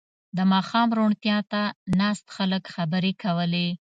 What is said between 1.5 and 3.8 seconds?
ته ناست خلک خبرې کولې.